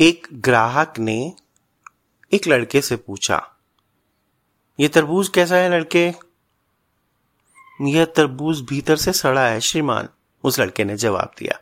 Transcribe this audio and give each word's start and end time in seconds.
एक 0.00 0.26
ग्राहक 0.32 0.98
ने 0.98 1.34
एक 2.32 2.46
लड़के 2.48 2.80
से 2.80 2.96
पूछा 2.96 3.56
यह 4.80 4.88
तरबूज 4.88 5.28
कैसा 5.28 5.56
है 5.56 5.70
लड़के? 5.70 6.12
यह 7.82 8.04
तरबूज 8.04 8.60
भीतर 8.60 8.96
से 8.96 9.12
सड़ा 9.12 9.46
है, 9.48 9.60
श्रीमान, 9.60 10.08
उस 10.44 10.58
लड़के 10.60 10.84
ने 10.84 10.96
जवाब 10.96 11.32
दिया। 11.38 11.60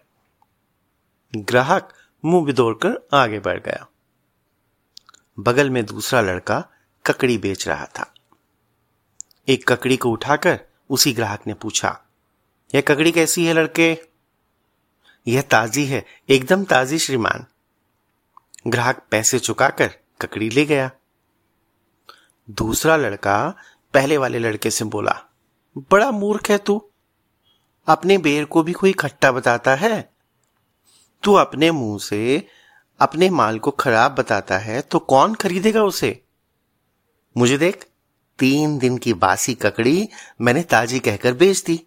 ग्राहक 1.36 1.92
मुँह 2.24 2.44
बिदोड़कर 2.46 3.08
आगे 3.14 3.40
बढ़ 3.40 3.60
गया। 3.60 3.86
बगल 5.38 5.70
में 5.70 5.84
दूसरा 5.86 6.20
लड़का 6.20 6.64
ककड़ी 7.06 7.38
बेच 7.38 7.68
रहा 7.68 7.86
था। 7.86 8.14
एक 9.48 9.68
ककड़ी 9.68 9.96
को 9.96 10.10
उठाकर 10.10 10.60
उसी 10.90 11.12
ग्राहक 11.12 11.46
ने 11.46 11.54
पूछा, 11.54 12.00
यह 12.74 12.80
ककड़ी 12.80 13.12
कैसी 13.12 13.46
है 13.46 13.52
लड़के? 13.52 13.96
यह 15.26 15.42
ताजी 15.42 15.86
है, 15.86 16.06
एकदम 16.28 16.64
ताजी, 16.64 16.98
श्रीमान। 16.98 17.46
ग्राहक 18.66 19.02
पैसे 19.10 19.38
चुकाकर 19.38 19.90
ककड़ी 20.20 20.48
ले 20.50 20.64
गया। 20.64 20.90
दूसरा 22.50 22.96
लड़का 22.96 23.54
पहले 23.94 24.16
वाले 24.16 24.38
लड़के 24.38 24.70
से 24.70 24.84
बोला, 24.84 25.14
बड़ा 25.90 26.10
मूर्ख 26.10 26.50
है 26.50 26.58
तू। 26.58 26.90
अपने 27.86 28.18
बेर 28.18 28.44
को 28.44 28.62
भी 28.62 28.72
कोई 28.72 28.92
खट्टा 28.92 29.32
बताता 29.32 29.74
है? 29.74 30.12
तू 31.22 31.34
अपने 31.34 31.70
मुँह 31.70 31.98
से 31.98 32.46
अपने 33.00 33.30
माल 33.30 33.58
को 33.58 33.70
खराब 33.70 34.14
बताता 34.14 34.58
है 34.58 34.80
तो 34.80 34.98
कौन 34.98 35.34
खरीदेगा 35.34 35.82
उसे? 35.84 36.22
मुझे 37.36 37.58
देख, 37.58 37.86
तीन 38.38 38.78
दिन 38.78 38.98
की 38.98 39.14
बासी 39.14 39.54
ककड़ी 39.54 40.08
मैंने 40.40 40.62
ताजी 40.62 40.98
कहकर 40.98 41.34
बेच 41.34 41.62
दी। 41.64 41.80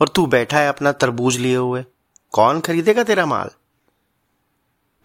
और 0.00 0.08
तू 0.08 0.26
बैठा 0.26 0.58
है 0.58 0.68
अपना 0.68 0.92
तरबूज 0.92 1.36
लिए 1.36 1.56
हुए। 1.56 1.84
कौन 2.32 2.60
खरीदेगा 2.60 3.04
तेरा 3.04 3.26
माल? 3.26 3.50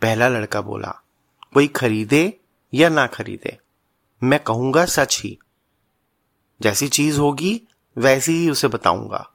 पहला 0.02 0.28
लड़का 0.28 0.62
बोला, 0.62 1.04
कोई 1.54 1.68
खरीदे 1.68 2.40
या 2.74 2.90
ना 2.90 3.08
खरीदे? 3.08 3.58
मैं 4.24 4.44
कहूँगा 4.44 4.86
सच 4.86 5.22
ही। 5.24 5.40
जैसी 6.62 6.88
चीज़ 6.88 7.20
होगी, 7.20 7.62
वैसी 7.98 8.32
ही 8.32 8.50
उसे 8.50 8.68
बताऊँगा। 8.68 9.30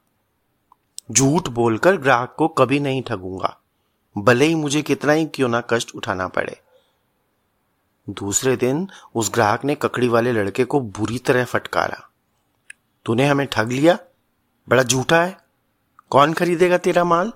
झूठ 1.11 1.47
बोलकर 1.47 1.97
ग्राहक 1.97 2.35
को 2.37 2.47
कभी 2.47 2.79
नहीं 2.79 3.03
ठगूँगा। 3.03 3.57
भले 4.17 4.45
ही 4.45 4.55
मुझे 4.55 4.81
कितना 4.81 5.13
ही 5.13 5.25
क्यों 5.25 5.49
ना 5.49 5.61
कष्ट 5.69 5.91
उठाना 5.95 6.27
पड़े। 6.27 6.61
दूसरे 8.09 8.55
दिन 8.55 8.89
उस 9.15 9.31
ग्राहक 9.33 9.65
ने 9.65 9.75
ककड़ी 9.75 10.07
वाले 10.07 10.31
लड़के 10.31 10.63
को 10.63 10.79
बुरी 10.79 11.19
तरह 11.19 11.45
फटकारा। 11.45 12.09
तूने 13.05 13.27
हमें 13.27 13.47
ठग 13.47 13.71
लिया? 13.71 13.99
बड़ा 14.69 14.83
झूठा 14.83 15.23
है। 15.23 15.37
कौन 16.09 16.33
खरीदेगा 16.33 16.77
तेरा 16.77 17.03
माल? 17.03 17.33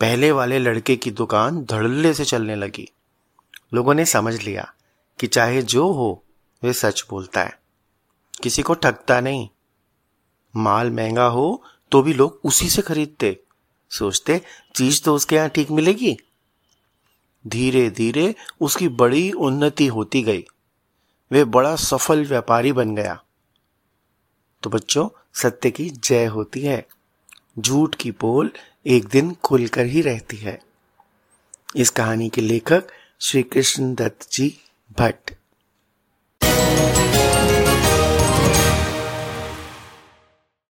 पहले 0.00 0.32
वाले 0.32 0.58
लड़के 0.58 0.96
की 0.96 1.10
दुकान 1.10 1.64
धड़ल्ले 1.64 2.14
से 2.14 2.24
चलने 2.24 2.56
लगी। 2.56 2.88
लोगों 3.74 3.94
ने 3.94 4.04
समझ 4.04 4.42
लिया 4.42 4.74
कि 5.20 5.26
चाहे 5.26 5.62
जो 5.62 5.92
हो, 5.92 6.24
वे 6.62 6.72
सच 6.72 7.04
बोलता 7.10 7.40
है। 7.40 7.60
किसी 8.42 8.62
को 8.62 8.74
ठगता 8.74 9.20
नहीं। 9.20 9.48
माल 10.56 10.90
महँगा 10.90 11.26
हो 11.26 11.62
तो 11.90 12.02
भी 12.02 12.12
लोग 12.12 12.40
उसी 12.44 12.70
से 12.70 12.82
खरीदते। 12.82 13.40
सोचते, 13.90 14.42
चीज़ 14.76 15.02
तो 15.02 15.14
उसके 15.14 15.36
यहाँ 15.36 15.48
ठीक 15.48 15.70
मिलेगी। 15.70 16.16
धीरे 17.46 17.90
धीरे 17.90 18.34
उसकी 18.60 18.88
बड़ी 18.88 19.32
उन्नति 19.32 19.86
होती 19.86 20.22
गई। 20.22 20.44
वे 21.30 21.44
बड़ा 21.44 21.76
सफल 21.76 22.24
व्यापारी 22.24 22.72
बन 22.72 22.94
गया। 22.94 23.22
तो 24.62 24.70
बच्चों, 24.70 25.08
सत्य 25.34 25.70
की 25.70 25.90
जय 25.90 26.26
होती 26.26 26.60
है। 26.60 26.86
झूठ 27.58 27.94
की 27.94 28.10
पोल 28.10 28.50
एक 28.86 29.04
दिन 29.04 29.34
खुलकर 29.34 29.86
ही 29.86 30.02
रहती 30.02 30.36
है। 30.36 30.62
इस 31.76 31.90
कहानी 31.90 32.28
के 32.28 32.40
लेखक 32.40 32.84
श्री 33.20 33.42
कृष्ण 33.42 33.94
दत्त 33.94 34.32
जी 34.32 34.58
भट्ट। 34.98 35.35